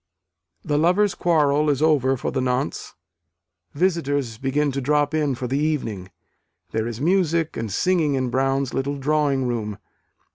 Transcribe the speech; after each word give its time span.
The 0.65 0.79
lovers' 0.79 1.13
quarrel 1.13 1.69
is 1.69 1.79
over 1.79 2.17
for 2.17 2.31
the 2.31 2.41
nonce. 2.41 2.95
Visitors 3.75 4.39
begin 4.39 4.71
to 4.71 4.81
drop 4.81 5.13
in 5.13 5.35
for 5.35 5.45
the 5.45 5.59
evening; 5.59 6.09
there 6.71 6.87
is 6.87 6.99
music 6.99 7.55
and 7.55 7.71
singing 7.71 8.15
in 8.15 8.31
Brown's 8.31 8.73
little 8.73 8.97
drawing 8.97 9.47
room. 9.47 9.77